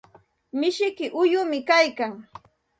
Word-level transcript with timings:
Mishiyki 0.59 1.05
uyumi 1.21 1.59
kaykan. 1.69 2.13